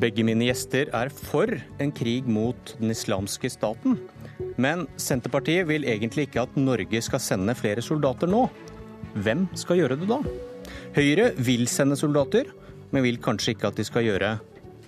[0.00, 1.50] Begge mine gjester er for
[1.82, 3.98] en krig mot den islamske staten.
[4.56, 8.46] Men Senterpartiet vil egentlig ikke at Norge skal sende flere soldater nå.
[9.20, 10.20] Hvem skal gjøre det da?
[10.96, 12.48] Høyre vil sende soldater,
[12.94, 14.30] men vil kanskje ikke at de skal gjøre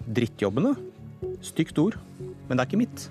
[0.06, 0.72] drittjobbene.
[1.44, 1.98] Stygt ord,
[2.48, 3.04] men det er ikke mitt.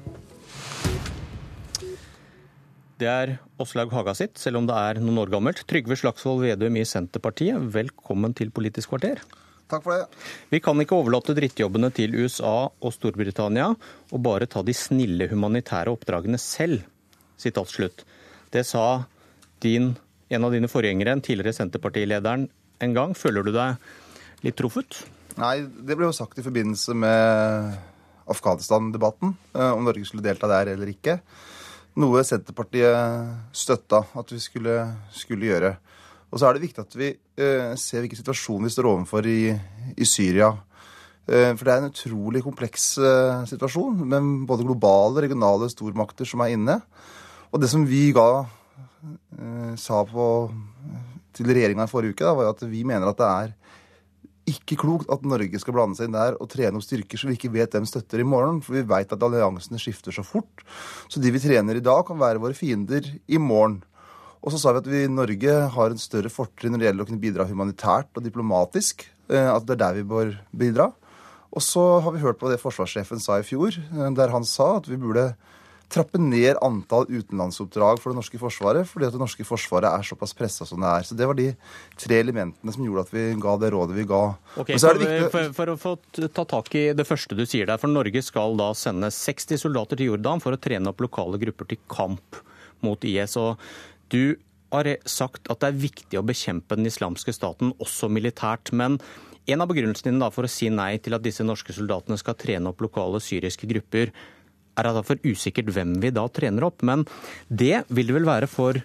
[3.02, 5.61] Det er Åslaug Haga sitt, selv om det er noen år gammelt.
[5.69, 9.21] Trygve Slagsvold Vedum i Senterpartiet, velkommen til Politisk kvarter.
[9.71, 10.21] Takk for det.
[10.52, 15.94] Vi kan ikke overlate drittjobbene til USA og Storbritannia og bare ta de snille humanitære
[15.94, 16.84] oppdragene selv.
[17.39, 18.04] Sitat slutt.
[18.52, 19.06] Det sa
[19.64, 19.94] din,
[20.30, 22.50] en av dine forgjengere, en tidligere Senterpartilederen,
[22.84, 23.16] en gang.
[23.16, 23.80] Føler du deg
[24.44, 25.06] litt truffet?
[25.39, 27.80] Nei, det ble jo sagt i forbindelse med
[28.32, 31.19] Afghanistan-debatten, eh, om Norge skulle delta der eller ikke.
[32.02, 34.75] Noe Senterpartiet støtta at vi skulle,
[35.16, 35.72] skulle gjøre.
[36.31, 39.51] Og så er det viktig at vi eh, ser hvilken situasjon vi står overfor i,
[39.99, 40.53] i Syria.
[41.27, 46.43] Eh, for det er en utrolig kompleks eh, situasjon, med både globale regionale stormakter som
[46.43, 46.79] er inne.
[47.51, 50.27] Og det som vi ga eh, sa på,
[51.35, 53.57] til regjeringa i forrige uke, da, var at vi mener at det er
[54.51, 57.38] ikke klokt at Norge skal blande seg inn der og trene opp styrker som vi
[57.38, 58.59] ikke vet hvem støtter i morgen.
[58.66, 60.63] For vi vet at alliansene skifter så fort.
[61.11, 63.81] Så de vi trener i dag, kan være våre fiender i morgen.
[64.42, 67.06] Og så sa vi at vi i Norge har en større fortrinn når det gjelder
[67.06, 69.06] å kunne bidra humanitært og diplomatisk.
[69.30, 70.92] Eh, at det er der vi bør bidra.
[71.52, 74.78] Og så har vi hørt på det forsvarssjefen sa i fjor, eh, der han sa
[74.80, 75.34] at vi burde
[75.92, 80.31] trappe ned antall utenlandsoppdrag for det norske forsvaret, fordi at det norske forsvaret er såpass
[80.38, 81.03] pressa som det er.
[81.03, 81.50] Så Det var de
[82.00, 84.22] tre elementene som gjorde at vi ga det rådet vi ga.
[84.64, 85.03] Okay, for,
[85.34, 85.94] for, for, å få
[86.31, 90.00] ta tak i det første du sier der, for Norge skal da sende 60 soldater
[90.00, 92.39] til Jordan for å trene opp lokale grupper til kamp
[92.81, 93.36] mot IS.
[93.38, 93.59] og
[94.11, 94.37] du
[94.71, 98.71] har sagt at det er viktig å bekjempe den islamske staten, også militært.
[98.75, 98.99] Men
[99.51, 102.71] en av begrunnelsene dine for å si nei til at disse norske soldatene skal trene
[102.71, 104.13] opp lokale syriske grupper,
[104.79, 106.85] er at det er for usikkert hvem vi da trener opp.
[106.88, 107.03] Men
[107.50, 108.79] det vil det vel være for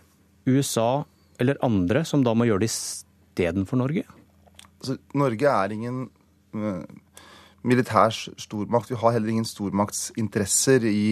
[0.47, 1.05] USA
[1.43, 4.07] eller andre som da må gjøre det istedenfor Norge?
[4.81, 6.07] Altså, Norge er ingen
[6.57, 6.83] uh,
[7.67, 8.93] militær stormakt.
[8.93, 11.07] Vi har heller ingen stormaktsinteresser i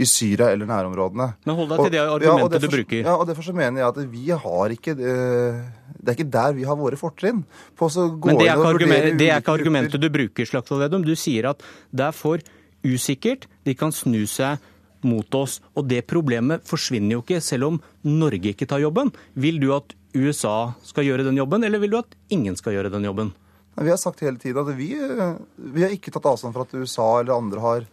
[0.00, 1.26] i Syria eller nærområdene.
[1.46, 3.02] Men hold deg til det argumentet ja, derfor, du bruker.
[3.02, 5.60] Ja, og Derfor så mener jeg at vi har ikke eh,
[6.00, 7.42] Det er ikke der vi har våre fortrinn.
[7.44, 11.04] Men det er, argument, det er ikke argumentet du bruker, Slagsvold Vedum.
[11.04, 12.42] Du sier at det er for
[12.86, 14.62] usikkert, de kan snu seg
[15.04, 15.58] mot oss.
[15.76, 19.12] Og det problemet forsvinner jo ikke selv om Norge ikke tar jobben.
[19.34, 22.92] Vil du at USA skal gjøre den jobben, eller vil du at ingen skal gjøre
[22.94, 23.34] den jobben?
[23.80, 25.34] Vi har sagt hele tiden at vi, eh,
[25.74, 27.88] vi har ikke tatt avstand fra at USA eller andre har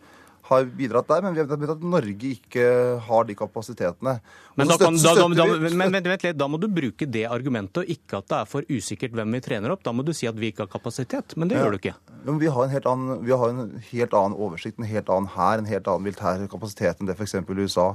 [0.48, 2.66] har bidratt der, men vi har vet at Norge ikke
[3.08, 4.14] har de kapasitetene.
[4.56, 8.50] Men, da, kan, da, men må du bruke det argumentet, og ikke at det er
[8.50, 9.84] for usikkert hvem vi trener opp.
[9.86, 11.66] Da må du si at vi ikke har kapasitet, men det ja.
[11.66, 11.96] gjør du ikke.
[12.24, 15.32] Men vi har en helt annen, vi har en helt annen oversikt, en helt annen
[15.36, 17.38] hær, en helt annen militær kapasitet enn det f.eks.
[17.48, 17.90] USA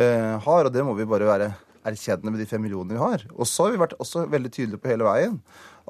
[0.00, 1.52] eh, har, og det må vi bare være
[1.86, 3.24] erkjenne med de fem millionene vi har.
[3.36, 5.38] Og så har vi vært også veldig tydelige på hele veien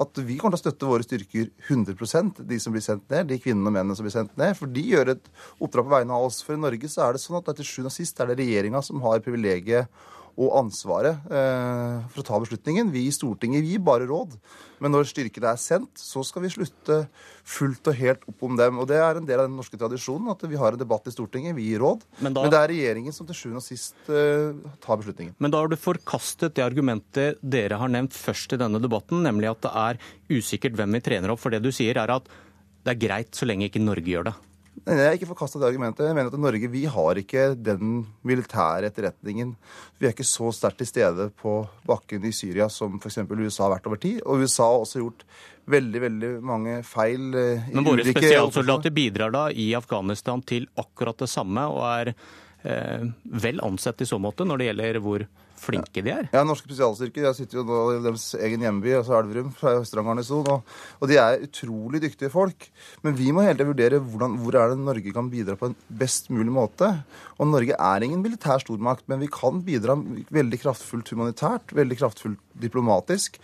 [0.00, 3.36] at vi kommer til å støtte våre styrker 100 de som blir sendt ned, de
[3.42, 4.54] kvinnene og mennene som blir sendt ned.
[4.56, 5.26] For de gjør et
[5.58, 6.40] oppdrag på vegne av oss.
[6.46, 8.80] For i Norge så er det sånn at til sjuende og sist er det regjeringa
[8.86, 9.90] som har privilegiet
[10.38, 12.90] og ansvaret eh, for å ta beslutningen.
[12.94, 14.36] Vi i Stortinget gir bare råd.
[14.80, 17.02] Men når styrkene er sendt, så skal vi slutte
[17.44, 18.78] fullt og helt opp om dem.
[18.80, 21.14] Og det er en del av den norske tradisjonen at vi har en debatt i
[21.14, 22.06] Stortinget, vi gir råd.
[22.20, 22.44] Men, da...
[22.46, 25.36] men det er regjeringen som til sjuende og sist eh, tar beslutningen.
[25.38, 29.52] Men da har du forkastet det argumentet dere har nevnt først i denne debatten, nemlig
[29.52, 31.42] at det er usikkert hvem vi trener opp.
[31.44, 32.30] For det du sier er at
[32.80, 34.38] det er greit så lenge ikke Norge gjør det.
[34.86, 36.06] Jeg har ikke forkasta det argumentet.
[36.08, 39.52] Jeg mener at Norge vi har ikke den militære etterretningen.
[40.00, 43.20] Vi er ikke så sterkt til stede på bakken i Syria som f.eks.
[43.28, 44.22] USA har vært over tid.
[44.24, 45.26] Og USA har også gjort
[45.70, 47.28] veldig veldig mange feil.
[47.36, 52.12] Eh, Men våre spesialsoldater bidrar da i Afghanistan til akkurat det samme, og er
[52.64, 53.06] eh,
[53.44, 55.26] vel ansett i så måte når det gjelder hvor
[55.60, 56.28] flinke de er.
[56.34, 57.26] Ja, norske spesialstyrker.
[57.28, 60.46] Jeg sitter jo nå i deres egen hjemby, altså Elverum, Østrand garnison.
[60.50, 62.68] Og, og, de er utrolig dyktige folk.
[63.04, 65.76] Men vi må hele tiden vurdere hvordan, hvor er det Norge kan bidra på en
[66.02, 66.92] best mulig måte.
[67.40, 69.96] Og Norge er ingen militær stormakt, men vi kan bidra
[70.32, 73.38] veldig kraftfullt humanitært, veldig kraftfullt diplomatisk.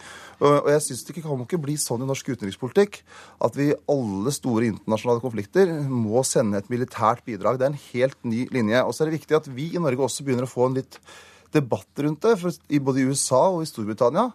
[0.45, 2.99] Og jeg synes Det kan ikke bli sånn i norsk utenrikspolitikk
[3.47, 7.59] at vi i alle store internasjonale konflikter må sende et militært bidrag.
[7.59, 8.83] Det er en helt ny linje.
[8.85, 11.01] Og så er det viktig at vi i Norge også begynner å få en litt
[11.55, 12.37] debatt rundt det.
[12.41, 14.31] For i både i USA og i Storbritannia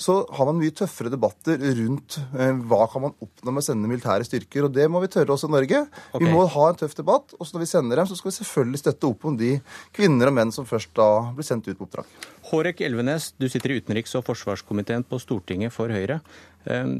[0.00, 3.90] så har man mye tøffere debatter rundt eh, hva kan man oppnå med å sende
[3.90, 4.64] militære styrker.
[4.64, 5.82] Og det må vi tørre også i Norge.
[6.08, 6.24] Okay.
[6.24, 7.34] Vi må ha en tøff debatt.
[7.36, 9.52] Og når vi sender dem, så skal vi selvfølgelig støtte opp om de
[9.96, 12.16] kvinner og menn som først da blir sendt ut på oppdrag.
[12.48, 16.22] Hårek Elvenes, du sitter i utenriks- og forsvarskomiteen på Stortinget for Høyre.
[16.64, 16.96] Eh,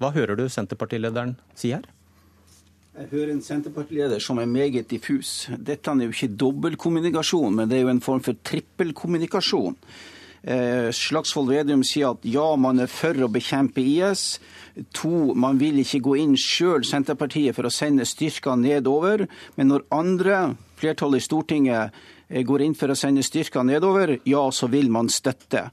[0.00, 1.84] hva hører du Senterpartilederen si her?
[2.98, 5.44] Jeg hører en Senterpartileder som er meget diffus.
[5.54, 9.76] Dette er jo ikke dobbeltkommunikasjon, men det er jo en form for trippelkommunikasjon.
[10.42, 14.40] Eh, Slagsvold Vedum sier at ja, man er for å bekjempe IS.
[14.98, 19.28] To, man vil ikke gå inn sjøl, Senterpartiet, for å sende styrker nedover.
[19.54, 20.42] Men når andre,
[20.82, 25.06] flertallet i Stortinget, eh, går inn for å sende styrker nedover, ja, så vil man
[25.06, 25.68] støtte.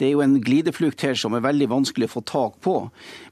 [0.00, 2.74] Det er jo en glideflukt her som er veldig vanskelig å få tak på.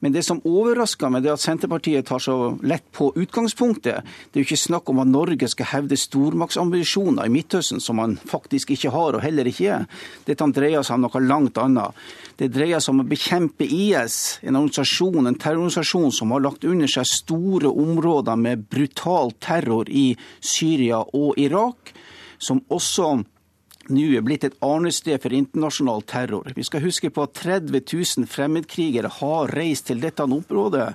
[0.04, 4.04] Men det som overrasker meg, det er at Senterpartiet tar så lett på utgangspunktet.
[4.04, 8.18] Det er jo ikke snakk om at Norge skal hevde stormaktsambisjoner i Midtøsten, som man
[8.28, 9.86] faktisk ikke har og heller ikke er.
[10.28, 11.96] Dette dreier seg om noe langt annet.
[12.36, 16.90] Det dreier seg om å bekjempe IS, en organisasjon, en terrororganisasjon som har lagt under
[16.90, 20.10] seg store områder med brutal terror i
[20.44, 21.94] Syria og Irak,
[22.36, 23.16] som også
[23.92, 26.50] nå er blitt et arnested for internasjonal terror.
[26.56, 30.90] Vi skal huske på at 30 000 fremmedkrigere har reist til dette området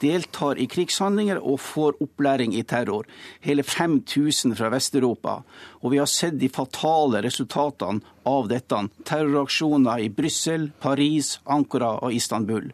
[0.00, 3.06] deltar i krigshandlinger og får opplæring i terror.
[3.44, 5.40] Hele 5000 fra Vest-Europa.
[5.82, 8.78] Og vi har sett de fatale resultatene av dette.
[9.04, 12.70] Terroraksjoner i Brussel, Paris, Ankara og Istanbul.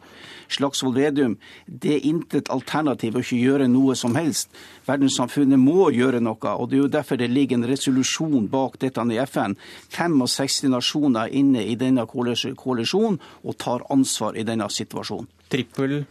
[0.51, 4.51] Slagsvold Vedum, det er intet alternativ å ikke gjøre noe som helst.
[4.87, 9.05] Verdenssamfunnet må gjøre noe, og det er jo derfor det ligger en resolusjon bak dette
[9.11, 9.55] i FN.
[9.95, 15.29] 65 nasjoner er inne i denne koalisjonen og tar ansvar i denne situasjonen.
[15.51, 16.01] Trippel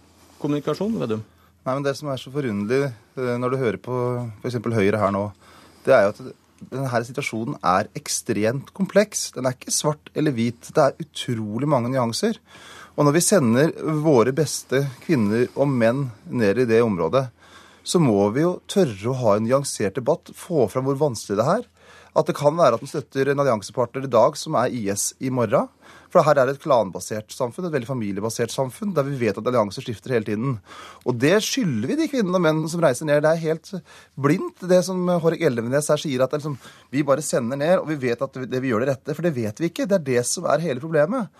[0.41, 1.23] kommunikasjon, Vedum?
[1.61, 3.97] Nei, men Det som er så forunderlig eh, når du hører på
[4.41, 4.61] f.eks.
[4.65, 5.27] Høyre her nå,
[5.85, 6.23] det er jo at
[6.71, 9.31] denne situasjonen er ekstremt kompleks.
[9.37, 10.73] Den er ikke svart eller hvit.
[10.75, 12.37] Det er utrolig mange nyanser.
[12.97, 13.71] Og når vi sender
[14.05, 17.29] våre beste kvinner og menn ned i det området,
[17.83, 21.47] så må vi jo tørre å ha en nyansert debatt, få fram hvor vanskelig det
[21.49, 21.63] er.
[22.17, 25.31] At det kan være at den støtter en alliansepartner i dag som er IS i
[25.31, 25.69] morgen.
[26.11, 29.47] For her er det et klanbasert samfunn, et veldig familiebasert samfunn, der vi vet at
[29.47, 30.57] allianser skifter hele tiden.
[31.07, 33.23] Og det skylder vi de kvinnene og mennene som reiser ned.
[33.23, 33.71] Det er helt
[34.19, 36.59] blindt, det som Hårek Elvenes her sier, at liksom,
[36.91, 39.15] vi bare sender ned, og vi vet at det vi gjør det rette.
[39.15, 39.87] For det vet vi ikke.
[39.87, 41.31] Det er det som er hele problemet.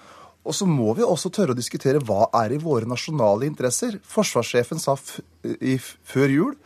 [0.47, 3.99] Og så må vi også tørre å diskutere hva er i våre nasjonale interesser.
[4.09, 4.95] Forsvarssjefen sa
[5.45, 6.57] i, før jul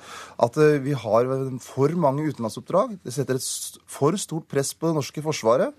[0.43, 1.31] at eh, vi har
[1.63, 2.99] for mange utenlandsoppdrag.
[3.05, 5.75] Det setter et for stort press på det norske forsvaret.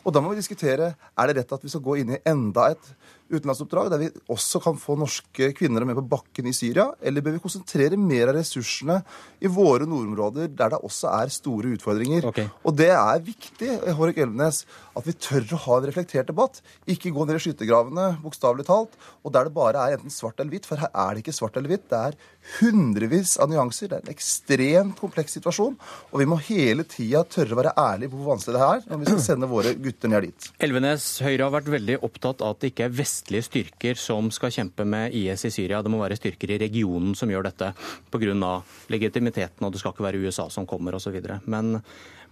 [0.00, 2.70] Og da må vi diskutere er det rett at vi skal gå inn i enda
[2.72, 2.92] et
[3.30, 6.88] utenlandsoppdrag der vi også kan få norske kvinner med på bakken i Syria?
[7.02, 9.00] Eller bør vi konsentrere mer av ressursene
[9.40, 12.26] i våre nordområder, der det også er store utfordringer?
[12.30, 12.48] Okay.
[12.64, 14.64] Og det er viktig Hårek Elvenes,
[14.96, 16.62] at vi tør å ha en reflektert debatt.
[16.90, 20.56] Ikke gå ned i skyttergravene, bokstavelig talt, og der det bare er enten svart eller
[20.56, 20.68] hvitt.
[20.68, 21.86] For her er det ikke svart eller hvitt.
[21.92, 22.18] Det er
[22.58, 23.90] hundrevis av nyanser.
[23.90, 25.76] Det er en ekstremt kompleks situasjon.
[26.10, 29.00] Og vi må hele tida tørre å være ærlige på hvor vanskelig det er når
[29.02, 30.50] vi skal sende våre gutter ned dit.
[30.66, 34.54] Elvenes, Høyre har vært veldig opptatt av at det ikke er vestlige styrker som skal
[34.56, 35.82] kjempe med IS i Syria.
[35.84, 37.72] Det må være styrker i regionen som gjør dette
[38.10, 38.52] pga.
[38.90, 41.16] legitimiteten, og det skal ikke være USA som kommer osv.
[41.44, 41.80] Men,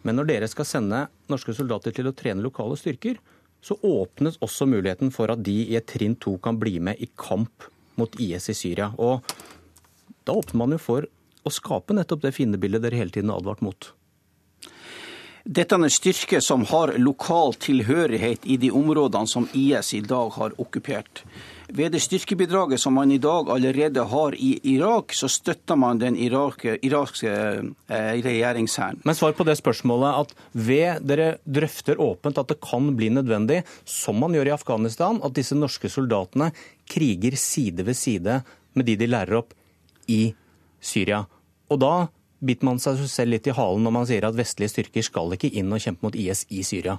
[0.02, 3.18] men når dere skal sende norske soldater til å trene lokale styrker,
[3.60, 7.08] så åpnes også muligheten for at de i et trinn to kan bli med i
[7.18, 7.66] kamp
[7.98, 8.92] mot IS i Syria.
[9.02, 9.26] Og
[10.28, 11.08] da åpner man jo for
[11.48, 13.92] å skape nettopp det fiendebildet dere hele tiden har advart mot.
[15.48, 20.34] Dette er en styrke som har lokal tilhørighet i de områdene som IS i dag
[20.34, 21.22] har okkupert.
[21.72, 26.18] Ved det styrkebidraget som man i dag allerede har i Irak, så støtter man den
[26.20, 29.00] irakske, irakske eh, regjeringshæren.
[29.08, 33.62] Men svar på det spørsmålet at ved dere drøfter åpent at det kan bli nødvendig,
[33.88, 36.50] som man gjør i Afghanistan, at disse norske soldatene
[36.88, 38.42] kriger side ved side
[38.76, 39.56] med de de lærer opp
[40.08, 40.22] i
[40.80, 41.24] Syria.
[41.68, 42.08] Og da
[42.44, 45.50] biter man seg selv litt i halen når man sier at vestlige styrker skal ikke
[45.58, 46.98] inn og kjempe mot IS i Syria.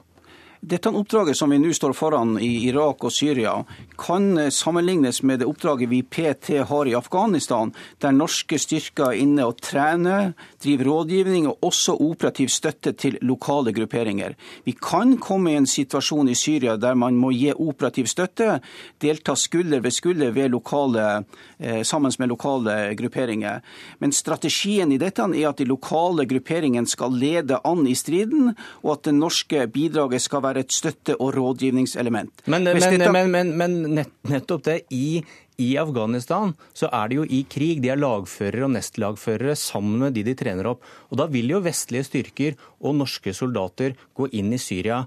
[0.59, 3.53] Dette oppdraget som vi nå står foran i Irak og Syria,
[3.95, 7.71] kan sammenlignes med det oppdraget vi PT har i Afghanistan,
[8.03, 13.71] der norske styrker er inne og trener, driver rådgivning og også operativ støtte til lokale
[13.71, 14.35] grupperinger.
[14.67, 18.59] Vi kan komme i en situasjon i Syria der man må gi operativ støtte,
[18.99, 21.23] delta skulder ved skulder ved lokale,
[21.59, 23.63] eh, sammen med lokale grupperinger.
[23.99, 28.91] Men strategien i dette er at de lokale grupperingene skal lede an i striden, og
[28.97, 32.43] at det norske bidraget skal være være et støtte- og rådgivningselement.
[32.45, 34.77] Men, men, men, men nettopp det.
[34.93, 35.21] I,
[35.59, 37.81] I, Afghanistan så er de jo i krig.
[37.83, 40.83] De er lagførere og nestlagførere sammen med de de trener opp.
[41.09, 45.05] Og Da vil jo vestlige styrker og norske soldater gå inn i Syria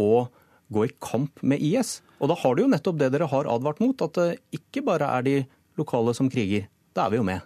[0.00, 0.32] og
[0.72, 2.00] gå i kamp med IS.
[2.22, 5.08] Og da har du jo nettopp det dere har advart mot, at det ikke bare
[5.18, 5.36] er de
[5.80, 6.68] lokale som kriger.
[6.94, 7.42] Da er vi jo med.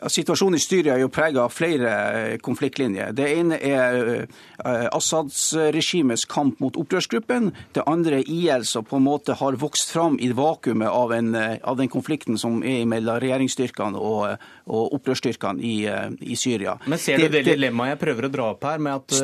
[0.00, 3.12] Ja, situasjonen i Syria er jo prega av flere eh, konfliktlinjer.
[3.14, 7.52] Det ene er eh, Assads regimes kamp mot opprørsgruppen.
[7.76, 11.34] Det andre er IL som på en måte har vokst fram i vakuumet av, en,
[11.38, 15.76] eh, av den konflikten som er mellom regjeringsstyrkene og, og opprørsstyrkene i,
[16.20, 16.76] i, Syria.
[16.90, 19.14] Men ser du det, det dilemmaet jeg prøver å dra opp her, med at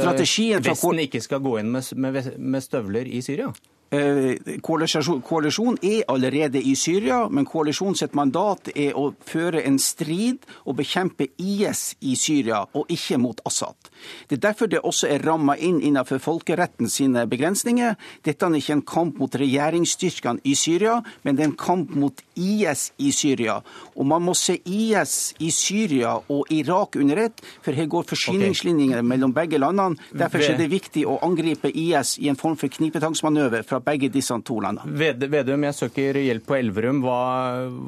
[0.70, 3.50] Vesten ikke skal gå inn med, med, med støvler i Syria?
[3.90, 10.44] Eh, koalisjon er allerede i Syria, men koalisjon sitt mandat er å føre en strid
[10.62, 13.90] og bekjempe IS i Syria, og ikke mot Assad.
[14.30, 17.96] Det er derfor det også er ramma inn innenfor folkeretten sine begrensninger.
[18.22, 22.22] Dette er ikke en kamp mot regjeringsstyrkene i Syria, men det er en kamp mot
[22.38, 23.58] IS i Syria.
[23.96, 29.00] Og man må se IS i Syria og Irak under ett, for her går forsyningslinjene
[29.00, 29.10] okay.
[29.16, 29.98] mellom begge landene.
[30.14, 34.36] Derfor er det viktig å angripe IS i en form for knipetangsmanøver fra begge disse
[34.46, 35.12] to landene.
[35.30, 37.02] Vedum, jeg søker hjelp på Elverum.
[37.04, 37.20] Hva,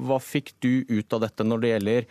[0.08, 2.06] hva, fikk du ut av dette når det gjelder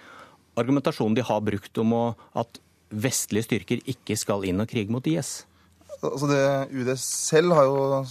[0.62, 2.04] argumentasjonen de har brukt om å,
[2.38, 2.60] at
[2.92, 5.42] vestlige styrker ikke skal inn og krige mot IS?
[6.02, 6.42] Altså det,
[6.74, 8.02] UD selv har jo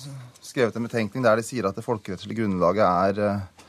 [0.44, 3.66] skrevet en betenkning der de sier at det folkerettslige grunnlaget er uh,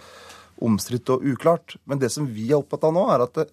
[0.62, 1.75] omstridt og uklart.
[1.89, 3.48] Men det som vi er opptatt av nå, er at det,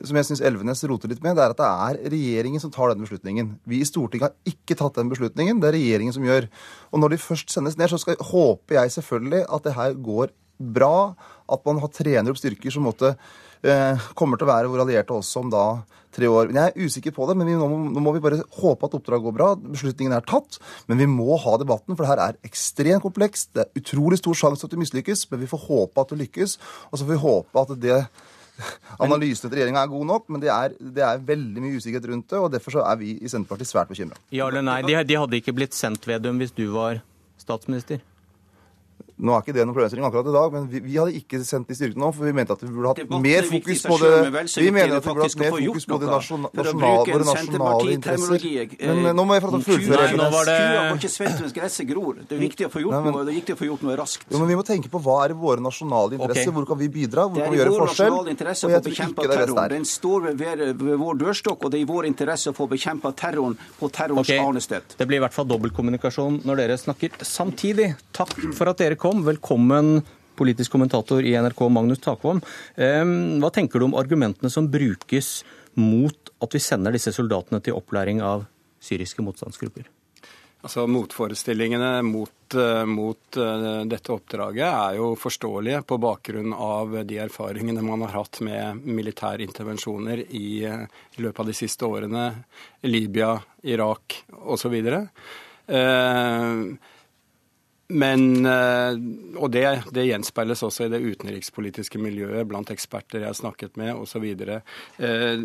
[0.00, 2.92] som jeg syns Elvenes roter litt med, det er at det er regjeringen som tar
[2.92, 3.54] den beslutningen.
[3.68, 6.48] Vi i Stortinget har ikke tatt den beslutningen, det er regjeringen som gjør.
[6.92, 10.32] Og når de først sendes ned, så skal, håper jeg selvfølgelig at det her går
[10.62, 11.12] bra.
[11.52, 13.14] At man har trener opp styrker som måtte,
[13.62, 15.66] eh, kommer til å være våre allierte også om da
[16.12, 16.48] tre år.
[16.48, 18.96] Men Jeg er usikker på det, men vi, nå, nå, må vi bare håpe at
[18.98, 19.54] oppdraget går bra.
[19.56, 20.58] Beslutningen er tatt,
[20.88, 23.52] men vi må ha debatten, for det her er ekstremt komplekst.
[23.56, 26.58] Det er utrolig stor sjanse at det mislykkes, men vi får håpe at det lykkes.
[26.90, 28.00] Og så får vi håpe at det
[29.04, 32.28] Analysen til regjeringa er god nok, men det er, det er, veldig mye usikkerhet rundt
[32.30, 32.38] det.
[32.38, 34.18] og Derfor så er vi i Senterpartiet svært bekymra.
[34.34, 37.00] Ja eller nei, de, de hadde ikke blitt sendt ved dem hvis du var
[37.40, 38.02] statsminister?
[39.22, 41.68] Nå er ikke det noen problemstilling akkurat i dag, men vi, vi, hadde ikke sendt
[41.70, 44.10] de styrkene nå, for vi mente at vi burde hatt mer fokus på det
[44.58, 48.46] Vi mener at vi burde hatt mer fokus på det nasjonale, nasjonal, våre nasjonale interesser.
[48.82, 50.08] Men eh, nå må jeg få fullføre.
[50.18, 50.56] Nå var det
[52.26, 54.26] Det er viktig å få gjort noe, det er viktig å få gjort noe raskt.
[54.26, 57.28] Jo, men vi må tenke på hva er våre nasjonale interesser, hvor kan vi bidra,
[57.30, 57.78] hvor kan vi gjøre forskjell?
[57.78, 59.72] Det er i vår nasjonale interesse å få bekjempa terroren.
[59.76, 63.14] Den står ved, ved vår dørstokk, og det er i vår interesse å få bekjempa
[63.22, 64.42] terroren på terrorens okay.
[64.42, 64.98] arnested.
[64.98, 67.92] Det blir i hvert fall dobbeltkommunikasjon når dere snakker samtidig.
[68.16, 69.11] Takk for at dere kom.
[69.12, 70.00] Velkommen
[70.40, 72.40] politisk kommentator i NRK, Magnus Takvam.
[72.76, 75.42] Hva tenker du om argumentene som brukes
[75.76, 78.46] mot at vi sender disse soldatene til opplæring av
[78.80, 79.84] syriske motstandsgrupper?
[80.62, 87.18] Altså Motforestillingene mot, eh, mot uh, dette oppdraget er jo forståelige på bakgrunn av de
[87.24, 90.86] erfaringene man har hatt med militære intervensjoner i, uh,
[91.18, 92.28] i løpet av de siste årene.
[92.86, 93.34] Libya,
[93.74, 94.20] Irak
[94.54, 94.78] osv.
[95.66, 96.78] Uh,
[97.88, 98.94] men, eh,
[99.36, 103.94] og det, det, gjenspeiles også i det utenrikspolitiske miljøet blant eksperter jeg har snakket med
[103.98, 104.24] osv.
[104.32, 105.44] Eh,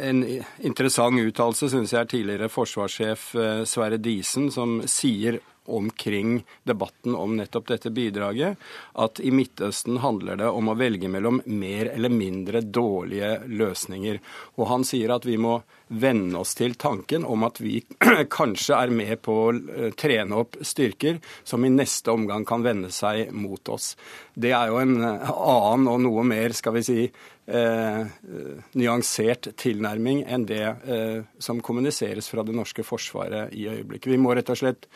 [0.00, 0.22] en
[0.64, 5.40] interessant uttalelse syns jeg er tidligere forsvarssjef eh, Sverre Disen, som sier
[5.76, 8.58] omkring debatten om nettopp dette bidraget,
[8.92, 14.20] at i Midtøsten handler det om å velge mellom mer eller mindre dårlige løsninger.
[14.58, 15.60] Og han sier at vi må
[15.90, 17.80] venne oss til tanken om at vi
[18.38, 22.92] kanskje er med på å eh, trene opp styrker som i neste omgang kan vende
[22.94, 23.96] seg mot oss.
[24.34, 27.00] Det er jo en eh, annen og noe mer, skal vi si,
[27.50, 28.02] eh,
[28.78, 34.12] nyansert tilnærming enn det eh, som kommuniseres fra det norske forsvaret i øyeblikket.
[34.14, 34.88] Vi må rett og slett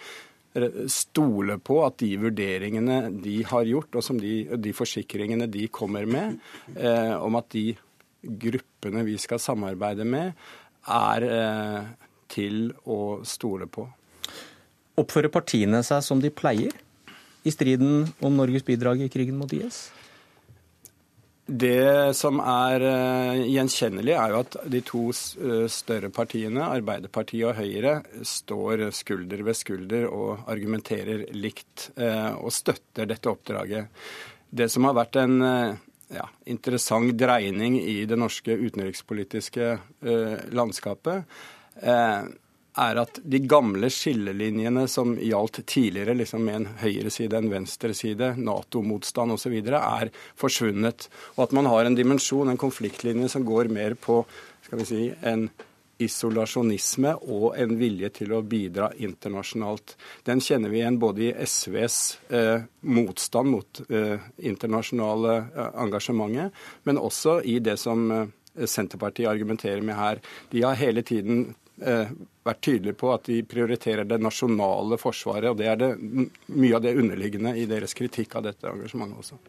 [0.90, 6.38] stole på at de vurderingene de har gjort, og de, de forsikringene de kommer med,
[6.76, 7.72] eh, om at de
[8.22, 10.32] gruppene vi skal samarbeide med,
[10.86, 11.90] er eh,
[12.30, 13.86] til å stole på.
[15.00, 16.74] Oppfører partiene seg som de pleier
[17.44, 19.88] i striden om Norges bidrag i krigen mot IS?
[21.44, 27.58] Det som er uh, gjenkjennelig, er jo at de to uh, større partiene, Arbeiderpartiet og
[27.58, 33.92] Høyre, står skulder ved skulder og argumenterer likt uh, og støtter dette oppdraget.
[34.48, 35.36] Det som har vært en
[36.14, 39.72] ja, interessant dreining i det norske utenrikspolitiske
[40.54, 41.24] landskapet,
[42.80, 49.36] er at de gamle skillelinjene som gjaldt tidligere, liksom med en høyreside, en venstreside, Nato-motstand
[49.36, 51.08] osv., er forsvunnet.
[51.36, 54.22] Og at man har en dimensjon, en konfliktlinje, som går mer på
[54.64, 55.48] skal vi si, en
[56.02, 59.94] isolasjonisme og en vilje til å bidra internasjonalt.
[60.26, 61.98] Den kjenner vi igjen både i SVs
[62.34, 69.82] eh, motstand mot eh, internasjonale eh, engasjementet, men også i det som eh, Senterpartiet argumenterer
[69.82, 70.20] med her.
[70.50, 75.50] De har hele tiden vært tydelige på at de prioriterer det nasjonale forsvaret.
[75.50, 75.90] og Det er det,
[76.46, 79.40] mye av det underliggende i deres kritikk av dette engasjementet også.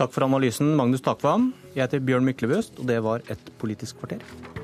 [0.00, 1.52] Takk for analysen, Magnus Takvam.
[1.74, 4.61] Jeg heter Bjørn Myklebust, og det var Et politisk kvarter.